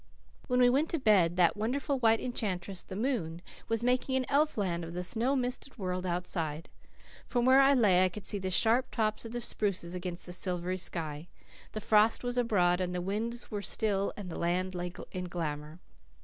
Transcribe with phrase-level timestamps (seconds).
[0.47, 4.57] When we went to bed, that wonderful white enchantress, the moon, was making an elf
[4.57, 6.69] land of the snow misted world outside.
[7.27, 10.33] From where I lay I could see the sharp tops of the spruces against the
[10.33, 11.27] silvery sky.
[11.73, 15.77] The frost was abroad, and the winds were still and the land lay in glamour.